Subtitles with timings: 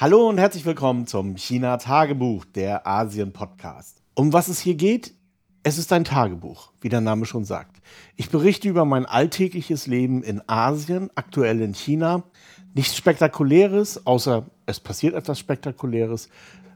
[0.00, 4.00] Hallo und herzlich willkommen zum China Tagebuch, der Asien Podcast.
[4.14, 5.12] Um was es hier geht?
[5.62, 7.82] Es ist ein Tagebuch, wie der Name schon sagt.
[8.16, 12.22] Ich berichte über mein alltägliches Leben in Asien, aktuell in China.
[12.72, 16.30] Nichts Spektakuläres, außer es passiert etwas Spektakuläres.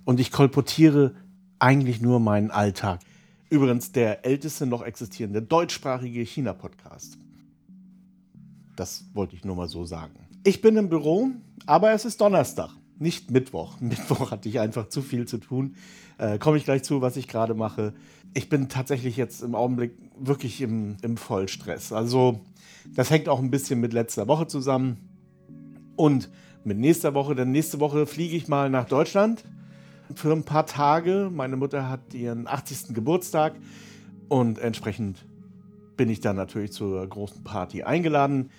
[0.05, 1.15] Und ich kolportiere
[1.59, 3.01] eigentlich nur meinen Alltag.
[3.49, 7.17] Übrigens der älteste noch existierende deutschsprachige China-Podcast.
[8.77, 10.29] Das wollte ich nur mal so sagen.
[10.45, 11.31] Ich bin im Büro,
[11.65, 12.69] aber es ist Donnerstag,
[13.05, 13.77] nicht Mittwoch.
[13.81, 15.77] Mittwoch hatte ich einfach zu viel zu tun.
[16.19, 17.95] Äh, Komme ich gleich zu, was ich gerade mache.
[18.35, 21.93] Ich bin tatsächlich jetzt im Augenblick wirklich im, im Vollstress.
[21.93, 22.41] Also
[22.93, 24.97] das hängt auch ein bisschen mit letzter Woche zusammen
[25.95, 26.31] und
[26.65, 27.37] mit nächster Woche.
[27.37, 29.45] Denn nächste Woche fliege ich mal nach Deutschland
[30.15, 31.31] für ein paar Tage.
[31.33, 32.95] Meine Mutter hat ihren 80.
[32.95, 33.55] Geburtstag
[34.29, 35.25] und entsprechend
[35.97, 38.51] bin ich dann natürlich zur großen Party eingeladen.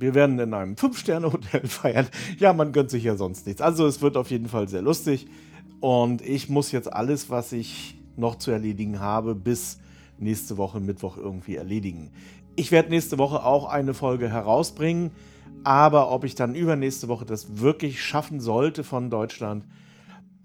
[0.00, 2.06] Wir werden in einem Fünf-Sterne-Hotel feiern.
[2.38, 3.60] Ja, man gönnt sich ja sonst nichts.
[3.60, 5.26] Also es wird auf jeden Fall sehr lustig.
[5.80, 9.78] Und ich muss jetzt alles, was ich noch zu erledigen habe, bis
[10.18, 12.10] nächste Woche Mittwoch irgendwie erledigen.
[12.56, 15.10] Ich werde nächste Woche auch eine Folge herausbringen.
[15.64, 19.66] Aber ob ich dann übernächste Woche das wirklich schaffen sollte von Deutschland,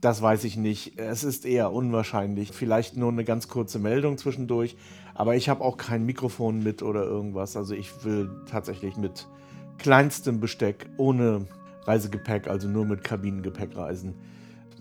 [0.02, 1.00] das weiß ich nicht.
[1.00, 2.52] Es ist eher unwahrscheinlich.
[2.52, 4.76] Vielleicht nur eine ganz kurze Meldung zwischendurch.
[5.14, 7.56] Aber ich habe auch kein Mikrofon mit oder irgendwas.
[7.56, 9.28] Also ich will tatsächlich mit
[9.78, 11.48] kleinstem Besteck, ohne
[11.84, 14.16] Reisegepäck, also nur mit Kabinengepäck reisen.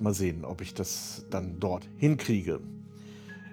[0.00, 2.60] Mal sehen, ob ich das dann dort hinkriege.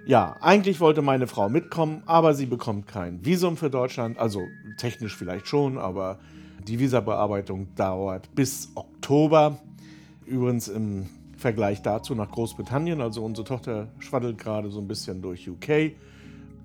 [0.04, 4.18] Ja, eigentlich wollte meine Frau mitkommen, aber sie bekommt kein Visum für Deutschland.
[4.18, 4.42] Also
[4.76, 6.18] technisch vielleicht schon, aber
[6.66, 9.58] die Visabearbeitung dauert bis Oktober.
[10.26, 13.00] Übrigens im Vergleich dazu nach Großbritannien.
[13.00, 15.92] Also unsere Tochter schwaddelt gerade so ein bisschen durch UK.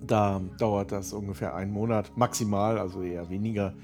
[0.04, 3.74] Da dauert das ungefähr einen Monat maximal, also eher weniger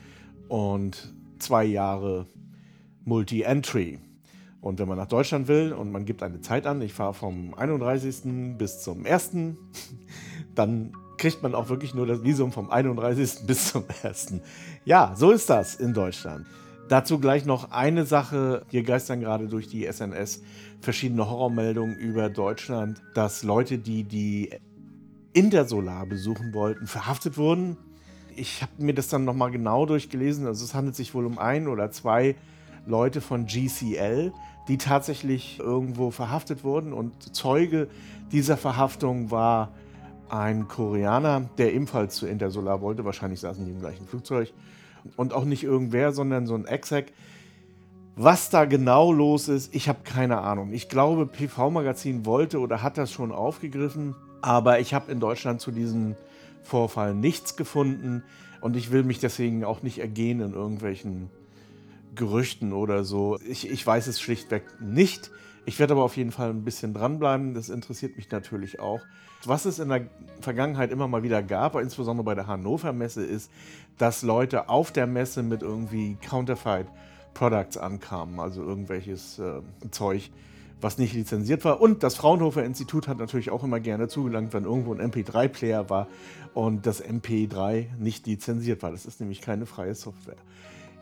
[0.48, 2.26] und zwei Jahre
[3.04, 3.98] Multi-Entry.
[4.60, 7.54] Und wenn man nach Deutschland will und man gibt eine Zeit an, ich fahre vom
[7.54, 8.56] 31.
[8.56, 9.32] bis zum 1.,
[10.54, 13.40] dann kriegt man auch wirklich nur das Visum vom 31.
[13.46, 14.34] bis zum 1.
[14.84, 16.46] Ja, so ist das in Deutschland.
[16.88, 18.64] Dazu gleich noch eine Sache.
[18.68, 20.42] Hier geistern gerade durch die SNS
[20.80, 24.50] verschiedene Horrormeldungen über Deutschland, dass Leute, die die
[25.32, 27.76] Intersolar besuchen wollten, verhaftet wurden
[28.36, 30.46] ich habe mir das dann nochmal genau durchgelesen.
[30.46, 32.36] Also es handelt sich wohl um ein oder zwei
[32.86, 34.32] Leute von GCL,
[34.68, 36.92] die tatsächlich irgendwo verhaftet wurden.
[36.92, 37.88] Und Zeuge
[38.32, 39.72] dieser Verhaftung war
[40.28, 43.04] ein Koreaner, der ebenfalls zu Intersolar wollte.
[43.04, 44.52] Wahrscheinlich saßen die im gleichen Flugzeug.
[45.16, 47.12] Und auch nicht irgendwer, sondern so ein Exec.
[48.16, 50.72] Was da genau los ist, ich habe keine Ahnung.
[50.72, 55.60] Ich glaube, PV Magazin wollte oder hat das schon aufgegriffen, aber ich habe in Deutschland
[55.60, 56.16] zu diesen
[56.64, 58.24] Vorfall nichts gefunden
[58.60, 61.30] und ich will mich deswegen auch nicht ergehen in irgendwelchen
[62.14, 63.38] Gerüchten oder so.
[63.48, 65.30] Ich, ich weiß es schlichtweg nicht.
[65.66, 67.54] Ich werde aber auf jeden Fall ein bisschen dranbleiben.
[67.54, 69.00] Das interessiert mich natürlich auch.
[69.44, 70.06] Was es in der
[70.40, 73.50] Vergangenheit immer mal wieder gab, insbesondere bei der Hannover Messe, ist,
[73.98, 76.86] dass Leute auf der Messe mit irgendwie Counterfeit
[77.34, 79.60] Products ankamen, also irgendwelches äh,
[79.90, 80.30] Zeug,
[80.84, 81.80] was nicht lizenziert war.
[81.80, 86.08] Und das Fraunhofer Institut hat natürlich auch immer gerne zugelangt, wenn irgendwo ein MP3-Player war
[86.52, 88.90] und das MP3 nicht lizenziert war.
[88.90, 90.36] Das ist nämlich keine freie Software.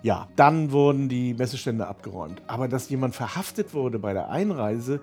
[0.02, 2.42] Ja, dann wurden die Messestände abgeräumt.
[2.46, 5.00] Aber dass jemand verhaftet wurde bei der Einreise,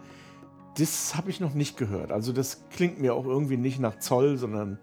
[0.77, 2.13] das habe ich noch nicht gehört.
[2.13, 4.79] Also das klingt mir auch irgendwie nicht nach Zoll, sondern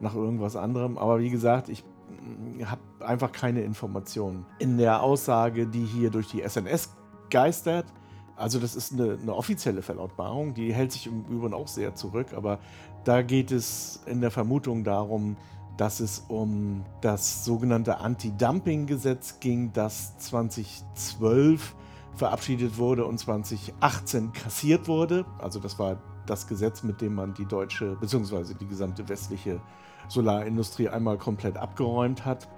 [0.00, 0.98] nach irgendwas anderem.
[0.98, 4.44] Aber wie gesagt, ich mm, habe einfach keine Informationen.
[4.58, 6.96] In der Aussage, die hier durch die SNS
[7.30, 7.86] geistert,
[8.36, 12.28] also das ist eine, eine, offizielle Verlautbarung, die hält sich im Übrigen auch sehr zurück,
[12.34, 12.58] aber
[13.04, 15.36] da geht es in der Vermutung darum,
[15.76, 21.74] dass es um das sogenannte Anti-Dumping-Gesetz ging, das 2012
[22.14, 25.26] verabschiedet wurde und 2018 kassiert wurde.
[25.38, 28.54] Also das war das Gesetz, mit dem man die deutsche bzw.
[28.58, 29.60] die gesamte westliche
[30.08, 32.48] Solarindustrie einmal komplett abgeräumt hat.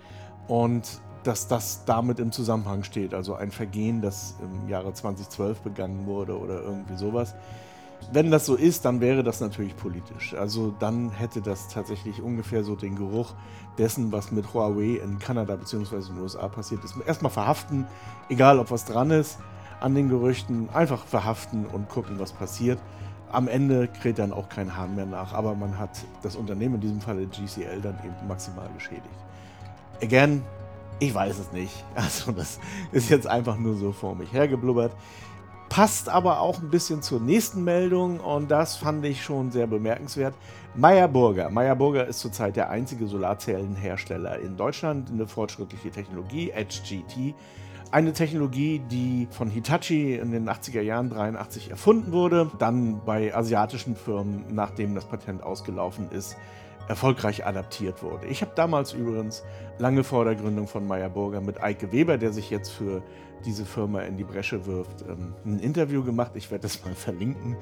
[0.46, 3.14] Und dass das damit im Zusammenhang steht.
[3.14, 7.34] Also ein Vergehen, das im Jahre 2012 begangen wurde oder irgendwie sowas.
[8.12, 10.34] Wenn das so ist, dann wäre das natürlich politisch.
[10.34, 13.34] Also dann hätte das tatsächlich ungefähr so den Geruch
[13.76, 15.96] dessen, was mit Huawei in Kanada bzw.
[15.96, 16.94] in den USA passiert ist.
[17.06, 17.86] Erstmal verhaften,
[18.28, 19.38] egal ob was dran ist
[19.80, 22.78] an den Gerüchten, einfach verhaften und gucken, was passiert.
[23.30, 25.90] Am Ende kräht dann auch kein Hahn mehr nach, aber man hat
[26.22, 29.04] das Unternehmen, in diesem Falle GCL, dann eben maximal geschädigt.
[30.02, 30.42] Again,
[30.98, 31.84] ich weiß es nicht.
[31.94, 32.60] Also das
[32.92, 34.92] ist jetzt einfach nur so vor mich hergeblubbert.
[35.68, 40.34] Passt aber auch ein bisschen zur nächsten Meldung und das fand ich schon sehr bemerkenswert.
[40.74, 41.50] Meyer Burger.
[41.50, 47.34] Meyer Burger ist zurzeit der einzige Solarzellenhersteller in Deutschland, eine fortschrittliche Technologie, HGT.
[47.90, 53.96] Eine Technologie, die von Hitachi in den 80er Jahren 83 erfunden wurde, dann bei asiatischen
[53.96, 56.36] Firmen, nachdem das Patent ausgelaufen ist,
[56.88, 58.26] erfolgreich adaptiert wurde.
[58.26, 59.44] Ich habe damals übrigens
[59.78, 63.02] lange vor der Gründung von Meyer Burger mit Eike Weber, der sich jetzt für
[63.44, 66.32] diese Firma in die Bresche wirft, ähm, ein Interview gemacht.
[66.34, 67.56] Ich werde das mal verlinken.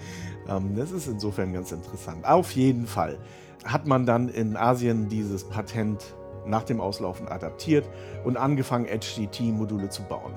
[0.49, 2.25] Ähm, das ist insofern ganz interessant.
[2.25, 3.19] Auf jeden Fall
[3.64, 6.14] hat man dann in Asien dieses Patent
[6.46, 7.88] nach dem Auslaufen adaptiert
[8.25, 10.32] und angefangen, HDT-Module zu bauen.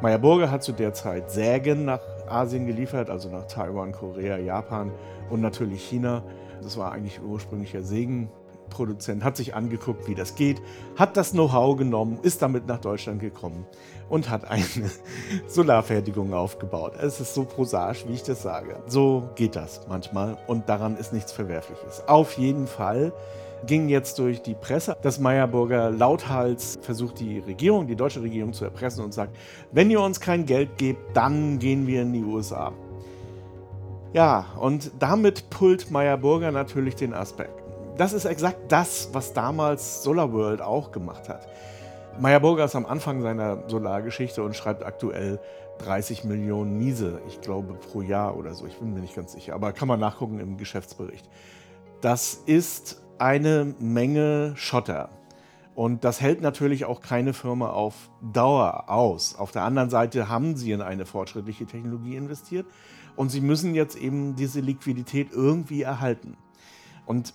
[0.00, 4.90] Meyer Burger hat zu der Zeit Sägen nach Asien geliefert, also nach Taiwan, Korea, Japan
[5.30, 6.24] und natürlich China.
[6.62, 10.62] Das war eigentlich ursprünglicher Sägenproduzent, hat sich angeguckt, wie das geht,
[10.96, 13.66] hat das Know-how genommen, ist damit nach Deutschland gekommen
[14.08, 14.64] und hat eine
[15.48, 16.94] Solarfertigung aufgebaut.
[17.00, 18.76] Es ist so prosaisch, wie ich das sage.
[18.86, 22.06] So geht das manchmal und daran ist nichts Verwerfliches.
[22.06, 23.12] Auf jeden Fall
[23.66, 28.64] ging jetzt durch die Presse, dass Meyerburger lauthals versucht, die Regierung, die deutsche Regierung zu
[28.64, 29.36] erpressen und sagt,
[29.70, 32.72] wenn ihr uns kein Geld gebt, dann gehen wir in die USA.
[34.12, 37.62] Ja, und damit pullt Meyerburger natürlich den Aspekt.
[37.96, 41.48] Das ist exakt das, was damals SolarWorld auch gemacht hat.
[42.20, 45.40] Meyerburger ist am Anfang seiner Solargeschichte und schreibt aktuell
[45.78, 49.54] 30 Millionen Miese, ich glaube pro Jahr oder so, ich bin mir nicht ganz sicher,
[49.54, 51.26] aber kann man nachgucken im Geschäftsbericht.
[52.02, 55.08] Das ist eine Menge Schotter.
[55.74, 59.36] Und das hält natürlich auch keine Firma auf Dauer aus.
[59.36, 62.66] Auf der anderen Seite haben sie in eine fortschrittliche Technologie investiert
[63.16, 66.36] und sie müssen jetzt eben diese Liquidität irgendwie erhalten.
[67.06, 67.34] Und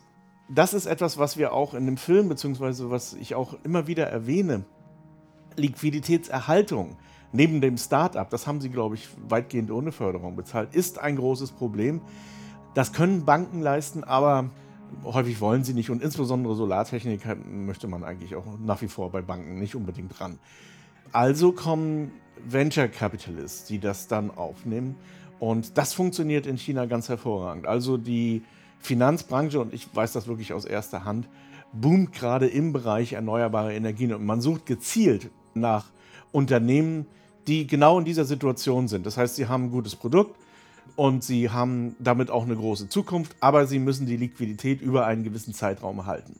[0.49, 4.07] das ist etwas, was wir auch in dem Film, beziehungsweise was ich auch immer wieder
[4.07, 4.65] erwähne.
[5.55, 6.97] Liquiditätserhaltung
[7.31, 11.51] neben dem Start-up, das haben sie, glaube ich, weitgehend ohne Förderung bezahlt, ist ein großes
[11.51, 12.01] Problem.
[12.73, 14.51] Das können Banken leisten, aber
[15.03, 19.21] häufig wollen sie nicht und insbesondere Solartechnik möchte man eigentlich auch nach wie vor bei
[19.21, 20.39] Banken nicht unbedingt ran.
[21.11, 22.11] Also kommen
[22.47, 24.95] Venture Capitalists, die das dann aufnehmen
[25.39, 27.67] und das funktioniert in China ganz hervorragend.
[27.67, 28.43] Also die
[28.79, 31.27] Finanzbranche, und ich weiß das wirklich aus erster Hand,
[31.73, 35.85] boomt gerade im Bereich erneuerbare Energien und man sucht gezielt nach
[36.31, 37.05] Unternehmen,
[37.47, 39.05] die genau in dieser Situation sind.
[39.05, 40.39] Das heißt, sie haben ein gutes Produkt,
[40.95, 45.23] und sie haben damit auch eine große Zukunft, aber sie müssen die Liquidität über einen
[45.23, 46.39] gewissen Zeitraum halten.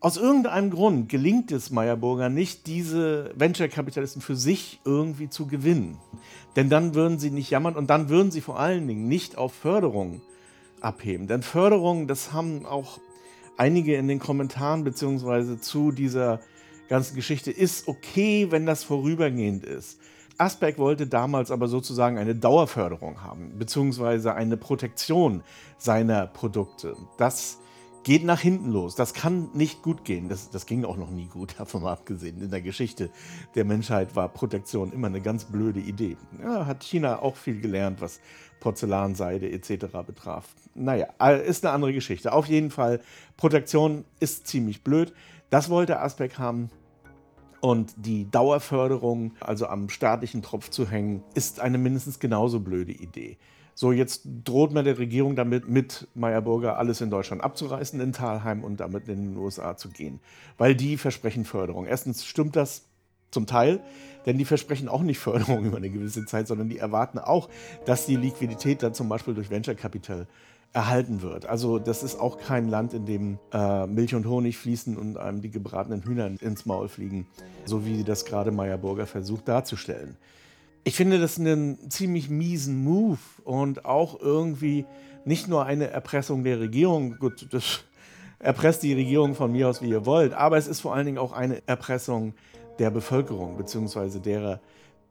[0.00, 5.96] Aus irgendeinem Grund gelingt es Meyerburger nicht, diese Venture-Kapitalisten für sich irgendwie zu gewinnen.
[6.54, 9.54] Denn dann würden sie nicht jammern und dann würden sie vor allen Dingen nicht auf
[9.54, 10.20] Förderung
[10.80, 11.26] abheben.
[11.26, 13.00] Denn Förderung, das haben auch
[13.56, 16.40] einige in den Kommentaren beziehungsweise zu dieser
[16.88, 19.98] ganzen Geschichte, ist okay, wenn das vorübergehend ist.
[20.38, 25.42] Asperg wollte damals aber sozusagen eine Dauerförderung haben, beziehungsweise eine Protektion
[25.78, 26.96] seiner Produkte.
[27.16, 27.58] Das
[28.06, 28.94] geht nach hinten los.
[28.94, 30.28] Das kann nicht gut gehen.
[30.28, 32.40] Das, das ging auch noch nie gut, davon mal abgesehen.
[32.40, 33.10] In der Geschichte
[33.56, 36.16] der Menschheit war Protektion immer eine ganz blöde Idee.
[36.40, 38.20] Ja, hat China auch viel gelernt, was
[38.60, 39.86] Porzellanseide etc.
[40.06, 40.44] betraf.
[40.74, 42.32] Naja, äh, ist eine andere Geschichte.
[42.32, 43.00] Auf jeden Fall,
[43.36, 45.12] Protektion ist ziemlich blöd.
[45.50, 46.70] Das wollte Asperg haben.
[47.60, 53.38] Und die Dauerförderung, also am staatlichen Tropf zu hängen, ist eine mindestens genauso blöde Idee.
[53.74, 58.14] So, jetzt droht man der Regierung damit, mit Meyer Burger alles in Deutschland abzureißen in
[58.14, 60.20] Talheim und damit in den USA zu gehen.
[60.56, 61.86] Weil die versprechen Förderung.
[61.86, 62.86] Erstens stimmt das
[63.30, 63.80] zum Teil,
[64.24, 67.50] denn die versprechen auch nicht Förderung über eine gewisse Zeit, sondern die erwarten auch,
[67.84, 70.26] dass die Liquidität dann zum Beispiel durch Venture Capital
[70.76, 71.46] erhalten wird.
[71.46, 75.40] Also das ist auch kein Land, in dem äh, Milch und Honig fließen und einem
[75.40, 77.26] die gebratenen Hühner ins Maul fliegen,
[77.64, 80.16] so wie das gerade Meyer Burger versucht darzustellen.
[80.84, 84.84] Ich finde das einen ziemlich miesen Move und auch irgendwie
[85.24, 87.16] nicht nur eine Erpressung der Regierung.
[87.18, 87.80] Gut, das
[88.38, 91.18] erpresst die Regierung von mir aus, wie ihr wollt, aber es ist vor allen Dingen
[91.18, 92.34] auch eine Erpressung
[92.78, 94.60] der Bevölkerung beziehungsweise derer,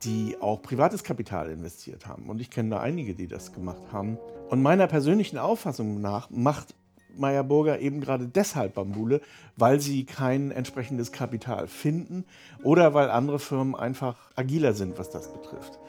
[0.03, 2.29] die auch privates Kapital investiert haben.
[2.29, 4.17] Und ich kenne da einige, die das gemacht haben.
[4.49, 6.75] Und meiner persönlichen Auffassung nach macht
[7.17, 9.21] Meyer Burger eben gerade deshalb Bambule,
[9.55, 12.25] weil sie kein entsprechendes Kapital finden
[12.63, 15.79] oder weil andere Firmen einfach agiler sind, was das betrifft.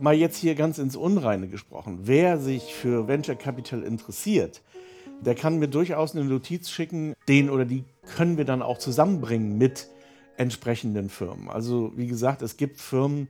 [0.00, 2.00] Mal jetzt hier ganz ins Unreine gesprochen.
[2.04, 4.62] Wer sich für Venture Capital interessiert,
[5.20, 7.14] der kann mir durchaus eine Notiz schicken.
[7.28, 7.84] Den oder die
[8.16, 9.88] können wir dann auch zusammenbringen mit
[10.42, 11.48] entsprechenden Firmen.
[11.48, 13.28] Also wie gesagt, es gibt Firmen,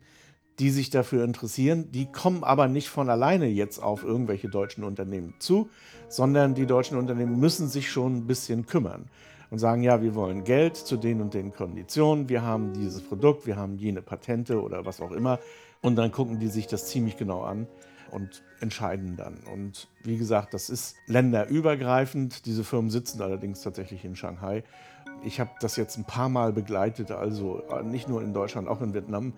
[0.59, 5.35] die sich dafür interessieren, die kommen aber nicht von alleine jetzt auf irgendwelche deutschen Unternehmen
[5.39, 5.71] zu,
[6.09, 9.07] sondern die deutschen Unternehmen müssen sich schon ein bisschen kümmern
[9.51, 13.47] und sagen, ja, wir wollen Geld zu den und den Konditionen, wir haben dieses Produkt,
[13.47, 15.39] wir haben jene Patente oder was auch immer
[15.81, 17.67] und dann gucken die sich das ziemlich genau an
[18.11, 19.39] und entscheiden dann.
[19.53, 22.47] Und wie gesagt, das ist länderübergreifend.
[22.47, 24.65] Diese Firmen sitzen allerdings tatsächlich in Shanghai.
[25.25, 28.95] Ich habe das jetzt ein paar Mal begleitet, also nicht nur in Deutschland, auch in
[28.95, 29.33] Vietnam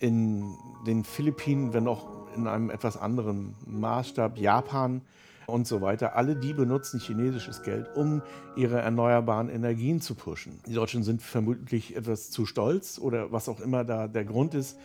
[0.00, 0.54] in
[0.86, 5.02] den Philippinen, wenn auch in einem etwas anderen Maßstab, Japan
[5.46, 8.22] und so weiter, alle die benutzen chinesisches Geld, um
[8.56, 10.60] ihre erneuerbaren Energien zu pushen.
[10.66, 14.78] Die Deutschen sind vermutlich etwas zu stolz oder was auch immer da der Grund ist.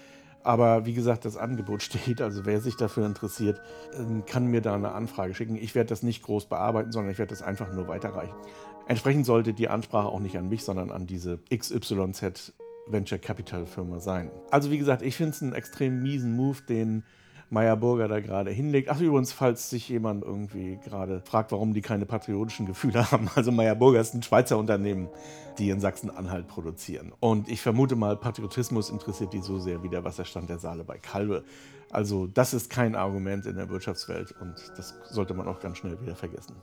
[0.45, 2.21] Aber wie gesagt, das Angebot steht.
[2.21, 3.59] Also wer sich dafür interessiert,
[3.97, 5.55] ähm, kann mir da eine Anfrage schicken.
[5.55, 8.35] Ich werde das nicht groß bearbeiten, sondern ich werde das einfach nur weiterreichen.
[8.87, 12.53] Entsprechend sollte die Ansprache auch nicht an mich, sondern an diese XYZ
[12.87, 14.29] Venture Capital Firma sein.
[14.51, 17.03] Also wie gesagt, ich finde es einen extrem miesen Move, den
[17.49, 18.89] Meyer Burger da gerade hinlegt.
[18.89, 23.29] Ach übrigens, falls sich jemand irgendwie gerade fragt, warum die keine patriotischen Gefühle haben.
[23.35, 25.09] Also Meyer Burger ist ein Schweizer Unternehmen,
[25.57, 27.13] die in Sachsen-Anhalt produzieren.
[27.19, 30.97] Und ich vermute mal, Patriotismus interessiert die so sehr wie der Wasserstand der Saale bei
[30.97, 31.43] Kalbe.
[31.91, 36.01] Also das ist kein Argument in der Wirtschaftswelt und das sollte man auch ganz schnell
[36.01, 36.55] wieder vergessen.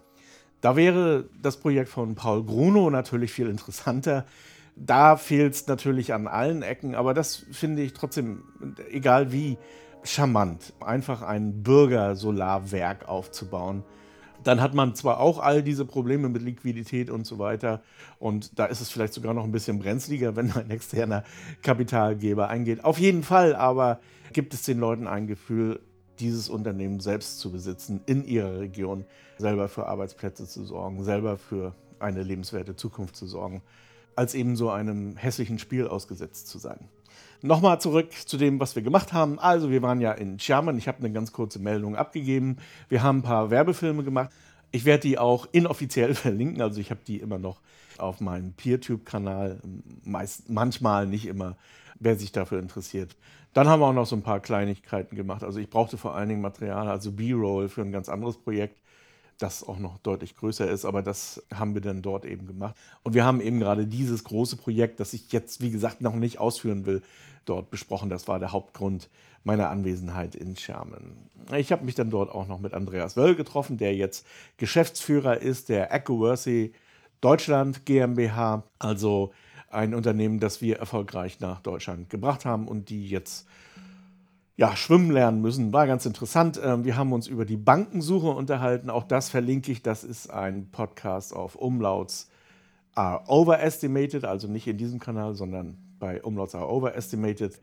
[0.61, 4.27] Da wäre das Projekt von Paul Gruno natürlich viel interessanter.
[4.77, 8.45] Da fehlt es natürlich an allen Ecken, aber das finde ich trotzdem,
[8.91, 9.59] egal wie,
[10.05, 13.85] charmant, einfach ein Bürgersolarwerk aufzubauen.
[14.45, 17.81] Dann hat man zwar auch all diese Probleme mit Liquidität und so weiter.
[18.19, 21.23] Und da ist es vielleicht sogar noch ein bisschen brenzliger, wenn ein externer
[21.63, 22.85] Kapitalgeber eingeht.
[22.85, 24.01] Auf jeden Fall aber
[24.33, 25.81] gibt es den Leuten ein Gefühl,
[26.19, 29.05] dieses Unternehmen selbst zu besitzen, in ihrer Region,
[29.39, 33.63] selber für Arbeitsplätze zu sorgen, selber für eine lebenswerte Zukunft zu sorgen,
[34.17, 36.89] als eben so einem hässlichen Spiel ausgesetzt zu sein.
[37.43, 39.41] Nochmal zurück zu dem, was wir gemacht haben.
[39.41, 40.79] Also, wir waren ja in Sherman.
[40.79, 42.59] Ich habe eine ganz kurze Meldung abgegeben.
[42.89, 44.31] Wir haben ein paar Werbefilme gemacht.
[44.71, 46.63] Ich werde die auch inoffiziell verlinken.
[46.63, 47.61] Also, ich habe die immer noch
[47.99, 49.61] auf meinem PeerTube-Kanal.
[50.05, 51.57] manchmal, nicht immer,
[51.99, 53.17] wer sich dafür interessiert.
[53.55, 55.43] Dann haben wir auch noch so ein paar Kleinigkeiten gemacht.
[55.43, 58.82] Also, ich brauchte vor allen Dingen Material, also B-Roll für ein ganz anderes Projekt
[59.43, 62.77] das auch noch deutlich größer ist, aber das haben wir dann dort eben gemacht.
[63.03, 66.39] Und wir haben eben gerade dieses große Projekt, das ich jetzt, wie gesagt, noch nicht
[66.39, 67.03] ausführen will,
[67.45, 68.09] dort besprochen.
[68.09, 69.09] Das war der Hauptgrund
[69.45, 71.17] meiner Anwesenheit in Sherman.
[71.57, 74.25] Ich habe mich dann dort auch noch mit Andreas Wöll getroffen, der jetzt
[74.57, 76.73] Geschäftsführer ist der Ecoworthy
[77.21, 79.33] Deutschland GmbH, also
[79.71, 83.47] ein Unternehmen, das wir erfolgreich nach Deutschland gebracht haben und die jetzt
[84.63, 85.73] ja, schwimmen lernen müssen.
[85.73, 86.61] War ganz interessant.
[86.63, 88.91] Ähm, wir haben uns über die Bankensuche unterhalten.
[88.91, 89.83] Auch das verlinke ich.
[89.83, 92.31] Das ist ein Podcast auf Umlauts
[92.95, 97.61] are overestimated, also nicht in diesem Kanal, sondern bei Umlauts are overestimated.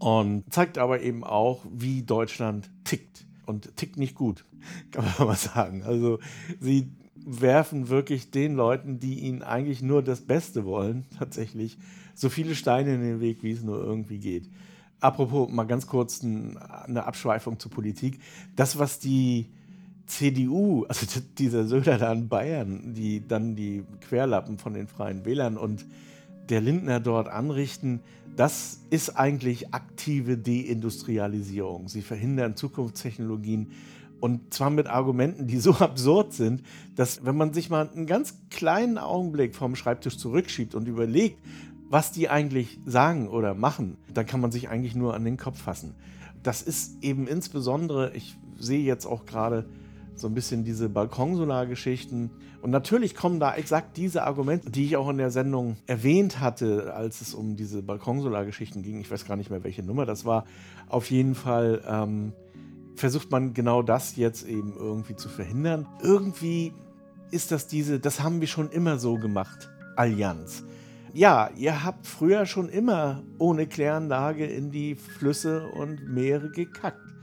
[0.00, 3.24] Und zeigt aber eben auch, wie Deutschland tickt.
[3.44, 4.44] Und tickt nicht gut,
[4.90, 5.84] kann man mal sagen.
[5.84, 6.18] Also
[6.58, 11.78] sie werfen wirklich den Leuten, die ihnen eigentlich nur das Beste wollen, tatsächlich
[12.16, 14.50] so viele Steine in den Weg, wie es nur irgendwie geht.
[15.00, 18.18] Apropos mal ganz kurz ein, eine Abschweifung zur Politik.
[18.54, 19.50] Das, was die
[20.06, 25.56] CDU, also dieser Söder da in Bayern, die dann die Querlappen von den Freien Wählern
[25.56, 25.84] und
[26.48, 28.00] der Lindner dort anrichten,
[28.36, 31.88] das ist eigentlich aktive Deindustrialisierung.
[31.88, 33.72] Sie verhindern Zukunftstechnologien
[34.20, 36.62] und zwar mit Argumenten, die so absurd sind,
[36.94, 41.38] dass wenn man sich mal einen ganz kleinen Augenblick vom Schreibtisch zurückschiebt und überlegt,
[41.88, 45.62] was die eigentlich sagen oder machen, dann kann man sich eigentlich nur an den Kopf
[45.62, 45.94] fassen.
[46.42, 49.66] Das ist eben insbesondere, ich sehe jetzt auch gerade
[50.14, 52.30] so ein bisschen diese Balkonsolar-Geschichten.
[52.62, 56.94] Und natürlich kommen da exakt diese Argumente, die ich auch in der Sendung erwähnt hatte,
[56.94, 59.00] als es um diese Balkonsolar-Geschichten ging.
[59.00, 60.44] Ich weiß gar nicht mehr, welche Nummer das war.
[60.88, 62.32] Auf jeden Fall ähm,
[62.94, 65.86] versucht man genau das jetzt eben irgendwie zu verhindern.
[66.02, 66.72] Irgendwie
[67.30, 70.64] ist das diese, das haben wir schon immer so gemacht, Allianz
[71.12, 77.14] ja, ihr habt früher schon immer ohne Kläranlage in die Flüsse und Meere gekackt.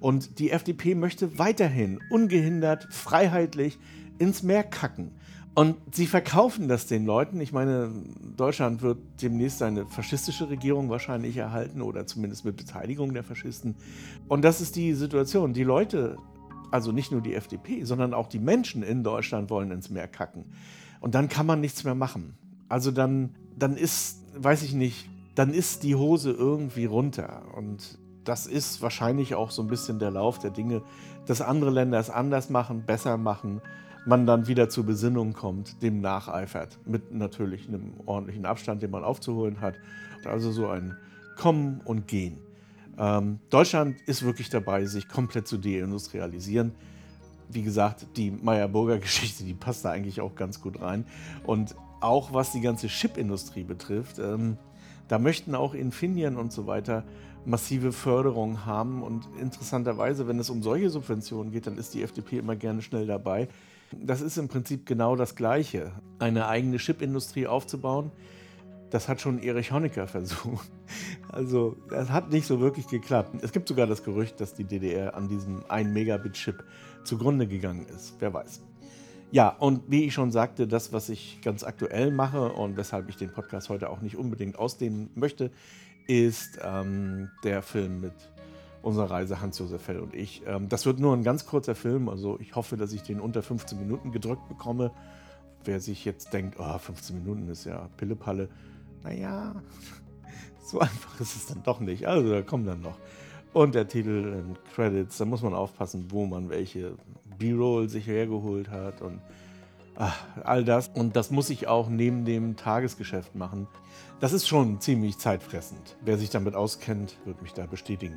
[0.00, 3.78] Und die FDP möchte weiterhin ungehindert, freiheitlich
[4.18, 5.12] ins Meer kacken.
[5.54, 7.40] Und sie verkaufen das den Leuten.
[7.40, 7.90] Ich meine,
[8.36, 13.74] Deutschland wird demnächst eine faschistische Regierung wahrscheinlich erhalten oder zumindest mit Beteiligung der Faschisten.
[14.28, 15.54] Und das ist die Situation.
[15.54, 16.18] Die Leute,
[16.70, 20.44] also nicht nur die FDP, sondern auch die Menschen in Deutschland wollen ins Meer kacken.
[21.00, 22.36] Und dann kann man nichts mehr machen.
[22.68, 27.42] Also dann, dann ist, weiß ich nicht, dann ist die Hose irgendwie runter.
[27.54, 30.82] Und das ist wahrscheinlich auch so ein bisschen der Lauf der Dinge,
[31.26, 33.60] dass andere Länder es anders machen, besser machen,
[34.06, 36.78] man dann wieder zur Besinnung kommt, dem nacheifert.
[36.86, 39.74] Mit natürlich einem ordentlichen Abstand, den man aufzuholen hat.
[40.24, 40.96] Also so ein
[41.36, 42.38] Kommen und Gehen.
[42.98, 46.72] Ähm, Deutschland ist wirklich dabei, sich komplett zu deindustrialisieren.
[47.48, 51.04] Wie gesagt, die Meyer-Burger-Geschichte, die passt da eigentlich auch ganz gut rein.
[51.44, 54.18] Und auch was die ganze Chipindustrie betrifft.
[54.18, 54.58] Ähm,
[55.08, 57.04] da möchten auch Infineon und so weiter
[57.44, 59.02] massive Förderung haben.
[59.02, 63.06] Und interessanterweise, wenn es um solche Subventionen geht, dann ist die FDP immer gerne schnell
[63.06, 63.48] dabei.
[63.92, 68.10] Das ist im Prinzip genau das Gleiche, eine eigene Chipindustrie aufzubauen.
[68.90, 70.70] Das hat schon Erich Honecker versucht.
[71.28, 73.42] Also, das hat nicht so wirklich geklappt.
[73.42, 76.64] Es gibt sogar das Gerücht, dass die DDR an diesem 1 Megabit-Chip
[77.04, 78.14] zugrunde gegangen ist.
[78.18, 78.62] Wer weiß.
[79.32, 83.16] Ja, und wie ich schon sagte, das, was ich ganz aktuell mache und weshalb ich
[83.16, 85.50] den Podcast heute auch nicht unbedingt ausdehnen möchte,
[86.06, 88.12] ist ähm, der Film mit
[88.82, 90.42] unserer Reise Hans-Josef Fell und ich.
[90.46, 93.42] Ähm, das wird nur ein ganz kurzer Film, also ich hoffe, dass ich den unter
[93.42, 94.92] 15 Minuten gedrückt bekomme.
[95.64, 98.48] Wer sich jetzt denkt, oh, 15 Minuten ist ja Pillepalle,
[99.02, 99.56] naja,
[100.64, 102.06] so einfach ist es dann doch nicht.
[102.06, 102.96] Also da kommen dann noch.
[103.52, 106.94] Und der Titel und Credits, da muss man aufpassen, wo man welche
[107.38, 109.20] B-Roll sich hergeholt hat und
[109.96, 110.88] ach, all das.
[110.88, 113.66] Und das muss ich auch neben dem Tagesgeschäft machen.
[114.20, 115.96] Das ist schon ziemlich zeitfressend.
[116.02, 118.16] Wer sich damit auskennt, wird mich da bestätigen.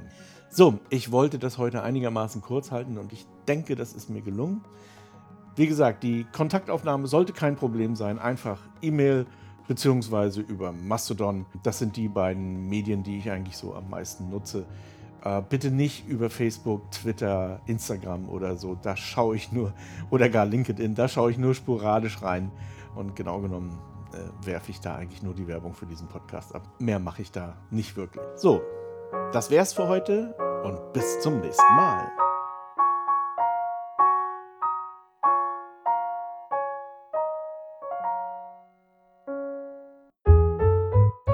[0.50, 4.62] So, ich wollte das heute einigermaßen kurz halten und ich denke, das ist mir gelungen.
[5.56, 8.18] Wie gesagt, die Kontaktaufnahme sollte kein Problem sein.
[8.18, 9.26] Einfach E-Mail
[9.68, 11.46] beziehungsweise über Mastodon.
[11.64, 14.66] Das sind die beiden Medien, die ich eigentlich so am meisten nutze.
[15.24, 18.76] Äh, bitte nicht über Facebook, Twitter, Instagram oder so.
[18.76, 19.74] Da schaue ich nur,
[20.10, 22.52] oder gar LinkedIn, da schaue ich nur sporadisch rein.
[22.96, 23.78] Und genau genommen
[24.14, 26.68] äh, werfe ich da eigentlich nur die Werbung für diesen Podcast ab.
[26.80, 28.24] Mehr mache ich da nicht wirklich.
[28.36, 28.62] So,
[29.34, 32.12] das wär's für heute und bis zum nächsten Mal.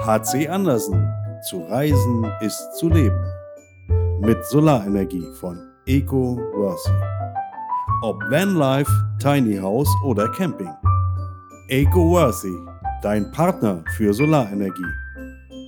[0.06, 1.12] HC Andersen.
[1.50, 3.35] Zu reisen ist zu leben.
[4.22, 6.92] Mit Solarenergie von Eco Worthy.
[8.02, 10.72] Ob Vanlife, Tiny House oder Camping.
[11.70, 12.56] Eco Worthy,
[13.02, 14.84] dein Partner für Solarenergie.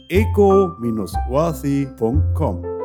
[0.09, 2.76] eco-worthy.com